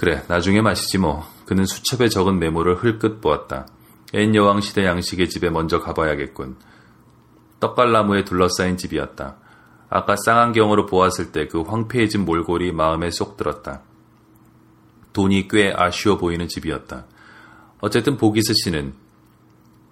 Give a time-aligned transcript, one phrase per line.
[0.00, 1.26] 그래, 나중에 마시지 뭐.
[1.44, 3.66] 그는 수첩에 적은 메모를 흘끗 보았다.
[4.14, 6.56] 앤 여왕 시대 양식의 집에 먼저 가봐야겠군.
[7.60, 9.36] 떡갈나무에 둘러싸인 집이었다.
[9.90, 13.82] 아까 쌍안경으로 보았을 때 그 황폐해진 몰골이 마음에 쏙 들었다.
[15.12, 17.04] 돈이 꽤 아쉬워 보이는 집이었다.
[17.82, 18.94] 어쨌든 보기스 씨는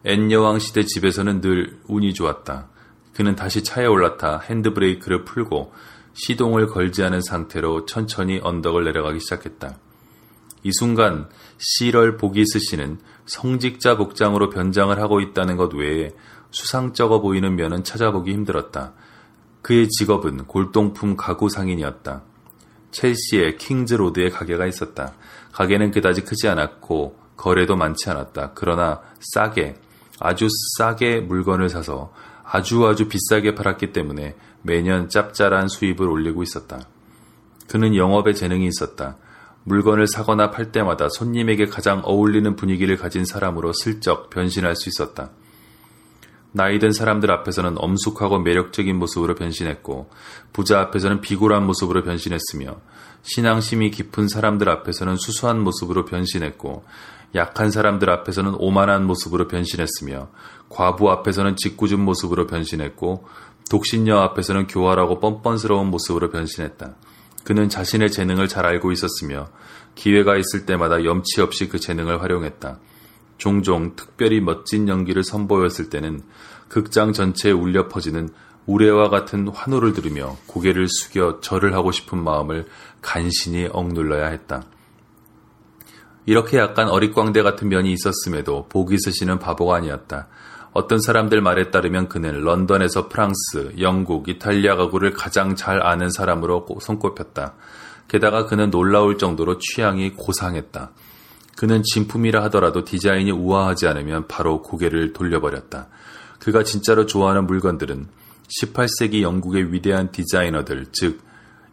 [0.04, 2.68] 앤 여왕 시대 집에서는 늘 운이 좋았다.
[3.12, 5.70] 그는 다시 차에 올라타 핸드브레이크를 풀고
[6.14, 9.76] 시동을 걸지 않은 상태로 천천히 언덕을 내려가기 시작했다.
[10.62, 16.12] 이 순간 시럴 보기스 씨는 성직자 복장으로 변장을 하고 있다는 것 외에
[16.50, 18.94] 수상쩍어 보이는 면은 찾아보기 힘들었다.
[19.62, 22.22] 그의 직업은 골동품 가구 상인이었다.
[22.90, 25.14] 첼시의 킹즈로드에 가게가 있었다.
[25.52, 28.52] 가게는 그다지 크지 않았고 거래도 많지 않았다.
[28.54, 29.76] 그러나 싸게,
[30.20, 36.80] 아주 싸게 물건을 사서 아주 아주 비싸게 팔았기 때문에 매년 짭짤한 수입을 올리고 있었다.
[37.68, 39.18] 그는 영업에 재능이 있었다.
[39.68, 45.30] 물건을 사거나 팔 때마다 손님에게 가장 어울리는 분위기를 가진 사람으로 슬쩍 변신할 수 있었다.
[46.52, 50.10] 나이든 사람들 앞에서는 엄숙하고 매력적인 모습으로 변신했고,
[50.54, 52.80] 부자 앞에서는 비굴한 모습으로 변신했으며,
[53.22, 56.84] 신앙심이 깊은 사람들 앞에서는 수수한 모습으로 변신했고,
[57.34, 60.30] 약한 사람들 앞에서는 오만한 모습으로 변신했으며,
[60.70, 63.28] 과부 앞에서는 짓궂은 모습으로 변신했고,
[63.70, 66.94] 독신녀 앞에서는 교활하고 뻔뻔스러운 모습으로 변신했다.
[67.48, 69.48] 그는 자신의 재능을 잘 알고 있었으며,
[69.94, 72.78] 기회가 있을 때마다 염치 없이 그 재능을 활용했다.
[73.38, 76.20] 종종 특별히 멋진 연기를 선보였을 때는
[76.68, 78.28] 극장 전체에 울려 퍼지는
[78.66, 82.66] 우레와 같은 환호를 들으며 고개를 숙여 절을 하고 싶은 마음을
[83.00, 84.64] 간신히 억눌러야 했다.
[86.26, 90.28] 이렇게 약간 어릿광대 같은 면이 있었음에도 보기스 씨는 바보가 아니었다.
[90.78, 97.54] 어떤 사람들 말에 따르면 그는 런던에서 프랑스, 영국, 이탈리아 가구를 가장 잘 아는 사람으로 손꼽혔다.
[98.06, 100.92] 게다가 그는 놀라울 정도로 취향이 고상했다.
[101.56, 105.88] 그는 진품이라 하더라도 디자인이 우아하지 않으면 바로 고개를 돌려버렸다.
[106.38, 108.06] 그가 진짜로 좋아하는 물건들은
[108.62, 111.20] 18세기 영국의 위대한 디자이너들, 즉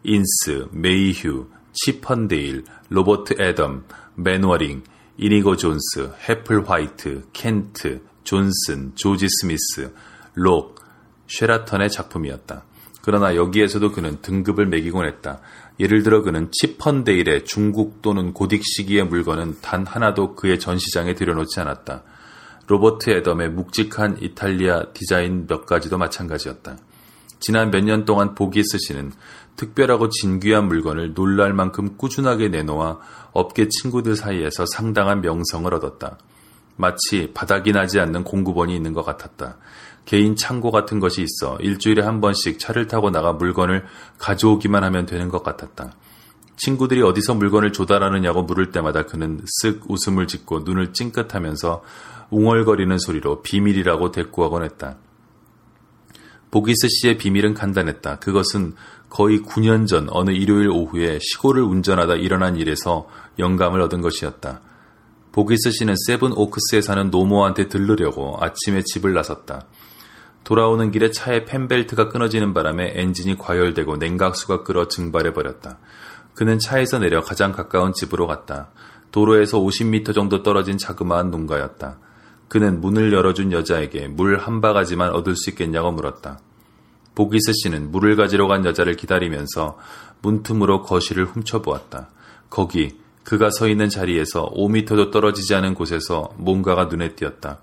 [0.02, 3.84] 인스, 메이휴, 치펀데일, 로버트 애덤,
[4.16, 4.82] 맨워링,
[5.18, 9.92] 이니고 존스, 헤플화이트, 켄트, 존슨, 조지 스미스,
[10.34, 10.80] 록,
[11.28, 12.64] 쉐라턴의 작품이었다.
[13.02, 15.40] 그러나 여기에서도 그는 등급을 매기곤 했다.
[15.78, 22.02] 예를 들어 그는 치펀데일의 중국 또는 고딕 시기의 물건은 단 하나도 그의 전시장에 들여놓지 않았다.
[22.66, 26.78] 로버트 애덤의 묵직한 이탈리아 디자인 몇 가지도 마찬가지였다.
[27.38, 29.12] 지난 몇 년 동안 보기스 씨는
[29.56, 32.98] 특별하고 진귀한 물건을 놀랄 만큼 꾸준하게 내놓아
[33.32, 36.18] 업계 친구들 사이에서 상당한 명성을 얻었다.
[36.76, 39.56] 마치 바닥이 나지 않는 공구번이 있는 것 같았다.
[40.04, 43.86] 개인 창고 같은 것이 있어 일주일에 한 번씩 차를 타고 나가 물건을
[44.18, 45.94] 가져오기만 하면 되는 것 같았다.
[46.56, 51.82] 친구들이 어디서 물건을 조달하느냐고 물을 때마다 그는 쓱 웃음을 짓고 눈을 찡긋하면서
[52.30, 54.96] 웅얼거리는 소리로 비밀이라고 대꾸하곤 했다.
[56.56, 58.18] 보기스 씨의 비밀은 간단했다.
[58.18, 58.76] 그것은
[59.10, 63.06] 거의 9년 전 어느 일요일 오후에 시골을 운전하다 일어난 일에서
[63.38, 64.62] 영감을 얻은 것이었다.
[65.32, 69.66] 보기스 씨는 세븐 오크스에 사는 노모한테 들르려고 아침에 집을 나섰다.
[70.44, 75.78] 돌아오는 길에 차의 팬벨트가 끊어지는 바람에 엔진이 과열되고 냉각수가 끓어 증발해버렸다.
[76.32, 78.70] 그는 차에서 내려 가장 가까운 집으로 갔다.
[79.12, 81.98] 도로에서 50m 정도 떨어진 자그마한 농가였다.
[82.48, 86.38] 그는 문을 열어준 여자에게 물 한 바가지만 얻을 수 있겠냐고 물었다.
[87.14, 89.78] 보기스 씨는 물을 가지러 간 여자를 기다리면서
[90.22, 92.08] 문틈으로 거실을 훔쳐보았다.
[92.50, 97.58] 거기 그가 서 있는 자리에서 5미터도 떨어지지 않은 곳에서 뭔가가 눈에 띄었다.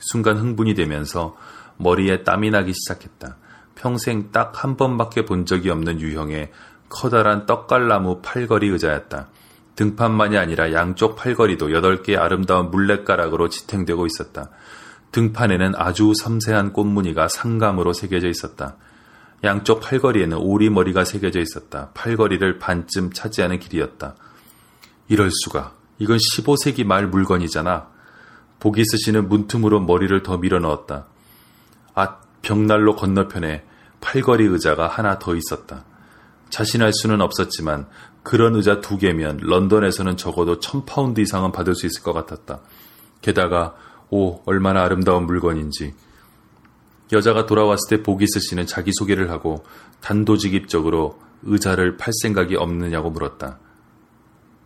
[0.00, 1.36] 순간 흥분이 되면서
[1.78, 3.36] 머리에 땀이 나기 시작했다.
[3.76, 6.50] 평생 딱 한 번밖에 본 적이 없는 유형의
[6.88, 9.28] 커다란 떡갈나무 팔걸이 의자였다.
[9.76, 14.50] 등판만이 아니라 양쪽 팔걸이도 8개의 아름다운 물레가락으로 지탱되고 있었다.
[15.12, 18.76] 등판에는 아주 섬세한 꽃무늬가 상감으로 새겨져 있었다.
[19.44, 21.90] 양쪽 팔걸이에는 오리머리가 새겨져 있었다.
[21.94, 24.16] 팔걸이를 반쯤 차지하는 길이었다.
[25.08, 25.74] 이럴 수가.
[25.98, 27.88] 이건 15세기 말 물건이잖아.
[28.58, 31.06] 보기스 씨는 문틈으로 머리를 더 밀어 넣었다.
[31.94, 33.64] 아, 벽난로 건너편에
[34.00, 35.84] 팔걸이 의자가 하나 더 있었다.
[36.50, 37.86] 자신할 수는 없었지만
[38.26, 42.58] 그런 의자 두 개면 런던에서는 적어도 천 파운드 이상은 받을 수 있을 것 같았다.
[43.22, 43.76] 게다가
[44.10, 45.94] 오 얼마나 아름다운 물건인지.
[47.12, 49.64] 여자가 돌아왔을 때 보기스 씨는 자기소개를 하고
[50.00, 53.60] 단도직입적으로 의자를 팔 생각이 없느냐고 물었다.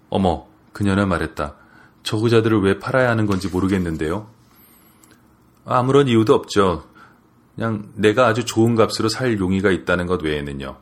[0.08, 1.54] 어머, 그녀는 말했다.
[2.02, 4.30] 저 의자들을 왜 팔아야 하는 건지 모르겠는데요.
[5.66, 6.84] 아무런 이유도 없죠.
[7.56, 10.78] 그냥 내가 아주 좋은 값으로 살 용의가 있다는 것 외에는요.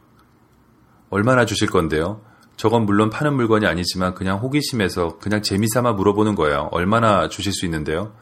[1.11, 2.28] 얼마나 주실 건데요?
[2.59, 6.69] 저건 물론 파는 물건이 아니지만 그냥 호기심에서 그냥 재미삼아 물어보는 거예요.
[6.73, 8.13] 얼마나 주실 수 있는데요?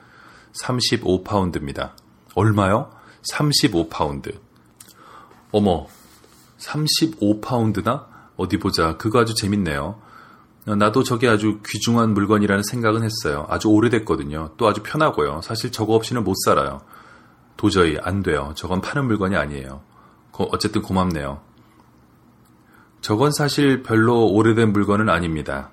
[0.62, 1.92] 35파운드입니다.
[2.34, 2.90] 얼마요?
[3.32, 4.38] 35파운드.
[5.52, 5.86] 어머,
[6.58, 8.04] 35파운드나?
[8.36, 8.98] 어디 보자.
[8.98, 10.02] 그거 아주 재밌네요.
[10.66, 13.46] 나도 저게 아주 귀중한 물건이라는 생각은 했어요.
[13.48, 14.50] 아주 오래됐거든요.
[14.58, 15.40] 또 아주 편하고요.
[15.42, 16.82] 사실 저거 없이는 못 살아요.
[17.56, 18.52] 도저히 안 돼요.
[18.54, 19.80] 저건 파는 물건이 아니에요.
[20.32, 21.40] 어쨌든 고맙네요.
[23.06, 25.70] 저건 사실 별로 오래된 물건은 아닙니다.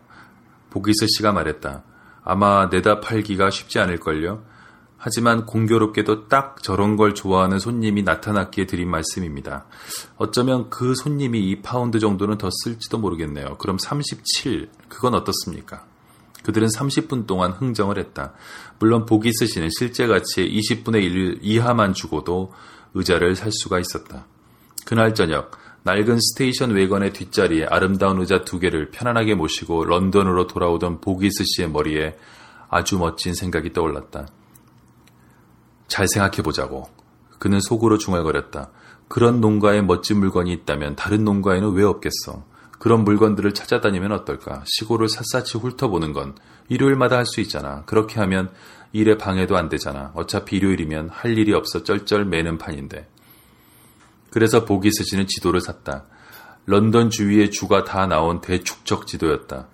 [0.69, 1.81] 보기스 씨가 말했다.
[2.23, 4.43] 아마 내다 팔기가 쉽지 않을걸요.
[4.97, 9.65] 하지만 공교롭게도 딱 저런 걸 좋아하는 손님이 나타났기에 드린 말씀입니다.
[10.17, 13.57] 어쩌면 그 손님이 2파운드 정도는 더 쓸지도 모르겠네요.
[13.57, 15.87] 그럼 37, 그건 어떻습니까?
[16.43, 18.33] 그들은 30분 동안 흥정을 했다.
[18.77, 22.53] 물론 보기스 씨는 실제 가치의 20분의 1 이하만 주고도
[22.93, 24.27] 의자를 살 수가 있었다.
[24.85, 31.69] 그날 저녁, 낡은 스테이션왜건의 뒷자리에 아름다운 의자 두 개를 편안하게 모시고 런던으로 돌아오던 보기스 씨의
[31.71, 32.15] 머리에
[32.69, 34.27] 아주 멋진 생각이 떠올랐다.
[35.87, 36.87] 잘 생각해보자고.
[37.37, 38.71] 그는 속으로 중얼거렸다.
[39.09, 42.45] 그런 농가에 멋진 물건이 있다면 다른 농가에는 왜 없겠어?
[42.79, 44.63] 그런 물건들을 찾아다니면 어떨까?
[44.65, 46.35] 시골을 샅샅이 훑어보는 건
[46.69, 47.83] 일요일마다 할 수 있잖아.
[47.85, 48.51] 그렇게 하면
[48.93, 50.11] 일에 방해도 안 되잖아.
[50.15, 53.07] 어차피 일요일이면 할 일이 없어 쩔쩔 매는 판인데.
[54.33, 56.05] 그래서 보기 스시는 지도를 샀다.
[56.65, 59.67] 런던 주위의 주가 다 나온 대축적 지도였다.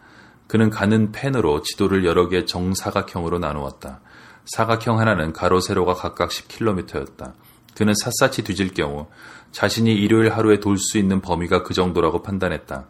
[0.48, 4.02] 그는 가는 펜으로 지도를 여러 개 정사각형으로 나누었다.
[4.48, 7.36] 사각형 하나는 가로 세로가 각각 10km였다.
[7.74, 9.08] 그는 샅샅이 뒤질 경우
[9.54, 12.86] 자신이 일요일 하루에 돌 수 있는 범위가 그 정도라고 판단했다.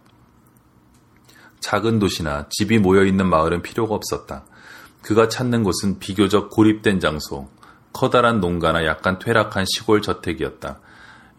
[1.59, 4.43] 작은 도시나 집이 모여 있는 마을은 필요가 없었다.
[5.03, 7.47] 그가 찾는 곳은 비교적 고립된 장소,
[7.93, 10.79] 커다란 농가나 약간 퇴락한 시골 저택이었다.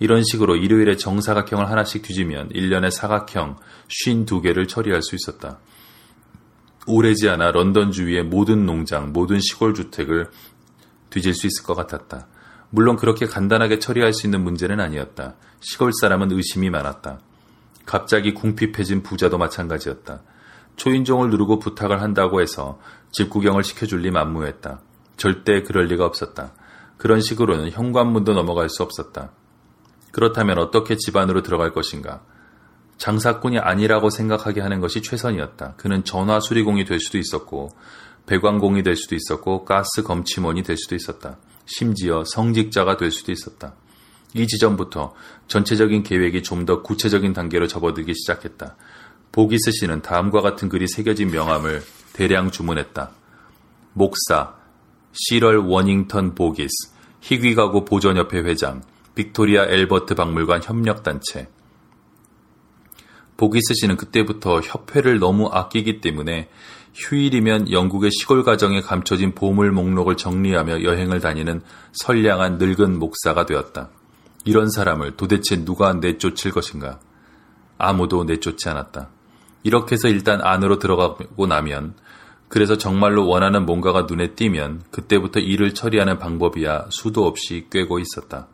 [0.00, 3.56] 이런 식으로 일요일에 정사각형을 하나씩 뒤지면 1년에 사각형
[3.88, 5.60] 52개를 처리할 수 있었다.
[6.86, 10.30] 오래지 않아 런던 주위의 모든 농장, 모든 시골 주택을
[11.10, 12.26] 뒤질 수 있을 것 같았다.
[12.70, 15.34] 물론 그렇게 간단하게 처리할 수 있는 문제는 아니었다.
[15.60, 17.20] 시골 사람은 의심이 많았다.
[17.84, 20.22] 갑자기 궁핍해진 부자도 마찬가지였다.
[20.76, 22.80] 초인종을 누르고 부탁을 한다고 해서
[23.10, 24.80] 집 구경을 시켜줄 리 만무했다.
[25.18, 26.54] 절대 그럴 리가 없었다.
[26.96, 29.32] 그런 식으로는 현관문도 넘어갈 수 없었다.
[30.12, 32.22] 그렇다면 어떻게 집 안으로 들어갈 것인가?
[32.98, 35.74] 장사꾼이 아니라고 생각하게 하는 것이 최선이었다.
[35.76, 37.70] 그는 전화 수리공이 될 수도 있었고,
[38.26, 41.38] 배관공이 될 수도 있었고, 가스 검침원이 될 수도 있었다.
[41.64, 43.74] 심지어 성직자가 될 수도 있었다.
[44.34, 45.14] 이 지점부터
[45.48, 48.76] 전체적인 계획이 좀 더 구체적인 단계로 접어들기 시작했다.
[49.32, 51.82] 보기스 씨는 다음과 같은 글이 새겨진 명함을
[52.12, 53.10] 대량 주문했다.
[53.94, 54.54] 목사,
[55.12, 58.82] 시릴 워닝턴 보기스, 희귀가구 보존협회 회장,
[59.14, 61.48] 빅토리아 앨버트 박물관 협력단체,
[63.36, 66.50] 보기스 씨는 그때부터 협회를 너무 아끼기 때문에
[66.94, 71.62] 휴일이면 영국의 시골 가정에 감춰진 보물 목록을 정리하며 여행을 다니는
[71.92, 73.90] 선량한 늙은 목사가 되었다.
[74.44, 77.00] 이런 사람을 도대체 누가 내쫓을 것인가?
[77.78, 79.08] 아무도 내쫓지 않았다.
[79.62, 81.94] 이렇게 해서 일단 안으로 들어가고 나면
[82.48, 88.48] 그래서 정말로 원하는 뭔가가 눈에 띄면 그때부터 일을 처리하는 방법이야 수도 없이 꿰고 있었다.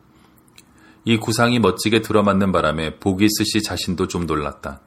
[1.07, 4.81] 이 구상이 멋지게 들어맞는 바람에 보기스 씨 자신도 좀 놀랐다.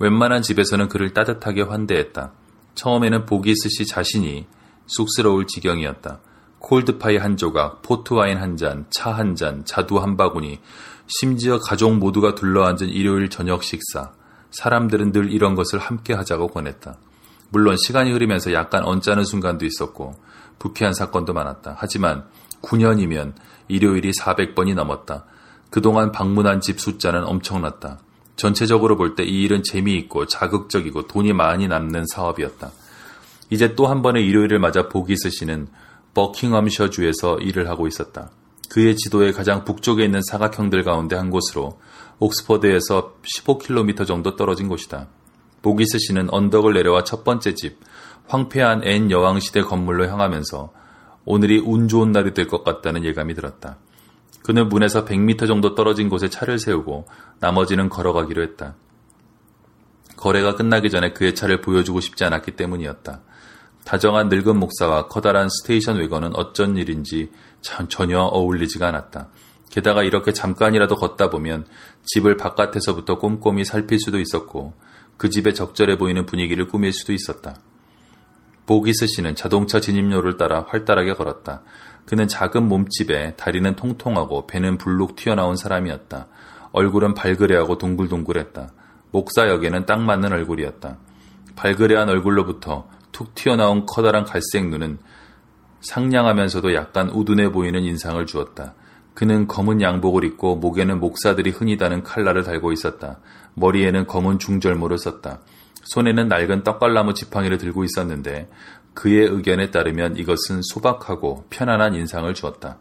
[0.00, 2.32] 웬만한 집에서는 그를 따뜻하게 환대했다.
[2.74, 4.48] 처음에는 보기스 씨 자신이
[4.86, 6.18] 쑥스러울 지경이었다.
[6.58, 10.58] 콜드파이 한 조각, 포트와인 한 잔, 차 한 잔, 자두 한 바구니,
[11.06, 14.10] 심지어 가족 모두가 둘러앉은 일요일 저녁 식사.
[14.50, 16.96] 사람들은 늘 이런 것을 함께 하자고 권했다.
[17.50, 20.16] 물론 시간이 흐르면서 약간 언짢은 순간도 있었고
[20.58, 21.76] 불쾌한 사건도 많았다.
[21.78, 22.24] 하지만
[22.62, 23.34] 9년이면
[23.68, 25.26] 일요일이 400번이 넘었다.
[25.72, 27.98] 그동안 방문한 집 숫자는 엄청났다.
[28.36, 32.70] 전체적으로 볼 때 이 일은 재미있고 자극적이고 돈이 많이 남는 사업이었다.
[33.48, 35.68] 이제 또 한 번의 일요일을 맞아 보기스 씨는
[36.14, 38.30] 버킹엄셔주에서 일을 하고 있었다.
[38.68, 41.78] 그의 지도에 가장 북쪽에 있는 사각형들 가운데 한 곳으로
[42.18, 45.08] 옥스퍼드에서 15km 정도 떨어진 곳이다.
[45.62, 47.78] 보기스 씨는 언덕을 내려와 첫 번째 집,
[48.28, 50.70] 황폐한 앤 여왕시대 건물로 향하면서
[51.24, 53.78] 오늘이 운 좋은 날이 될 것 같다는 예감이 들었다.
[54.42, 57.06] 그는 문에서 100m 정도 떨어진 곳에 차를 세우고
[57.40, 58.74] 나머지는 걸어가기로 했다.
[60.16, 63.20] 거래가 끝나기 전에 그의 차를 보여주고 싶지 않았기 때문이었다.
[63.84, 67.32] 다정한 늙은 목사와 커다란 스테이션 외건은 어쩐 일인지
[67.88, 69.28] 전혀 어울리지가 않았다.
[69.70, 71.66] 게다가 이렇게 잠깐이라도 걷다 보면
[72.04, 74.74] 집을 바깥에서부터 꼼꼼히 살필 수도 있었고
[75.16, 77.56] 그 집에 적절해 보이는 분위기를 꾸밀 수도 있었다.
[78.72, 81.60] 보기스 씨는 자동차 진입로를 따라 활달하게 걸었다.
[82.06, 86.26] 그는 작은 몸집에 다리는 통통하고 배는 불룩 튀어나온 사람이었다.
[86.72, 88.70] 얼굴은 발그레하고 동글동글했다.
[89.10, 90.96] 목사 역에는 딱 맞는 얼굴이었다.
[91.54, 94.96] 발그레한 얼굴로부터 툭 튀어나온 커다란 갈색 눈은
[95.82, 98.72] 상냥하면서도 약간 우둔해 보이는 인상을 주었다.
[99.12, 103.18] 그는 검은 양복을 입고 목에는 목사들이 흔히 다는 칼날을 달고 있었다.
[103.52, 105.40] 머리에는 검은 중절모를 썼다.
[105.92, 108.48] 손에는 낡은 떡갈나무 지팡이를 들고 있었는데
[108.94, 112.78] 그의 의견에 따르면 이것은 소박하고 편안한 인상을 주었다.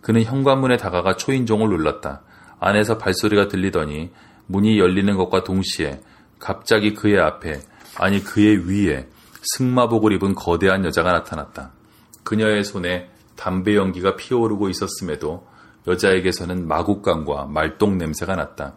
[0.00, 2.22] 그는 현관문에 다가가 초인종을 눌렀다.
[2.58, 4.10] 안에서 발소리가 들리더니
[4.46, 6.00] 문이 열리는 것과 동시에
[6.38, 7.60] 갑자기 그의 앞에
[7.98, 9.06] 아니 그의 위에
[9.54, 11.72] 승마복을 입은 거대한 여자가 나타났다.
[12.24, 15.46] 그녀의 손에 담배 연기가 피어오르고 있었음에도
[15.86, 18.74] 여자에게서는 마국감과 말똥 냄새가 났다.